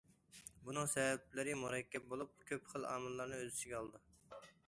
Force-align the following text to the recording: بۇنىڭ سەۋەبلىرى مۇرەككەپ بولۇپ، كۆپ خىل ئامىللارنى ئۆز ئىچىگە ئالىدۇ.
بۇنىڭ 0.69 0.87
سەۋەبلىرى 0.93 1.53
مۇرەككەپ 1.65 2.09
بولۇپ، 2.15 2.41
كۆپ 2.53 2.67
خىل 2.73 2.89
ئامىللارنى 2.93 3.39
ئۆز 3.43 3.53
ئىچىگە 3.55 3.77
ئالىدۇ. 3.81 4.05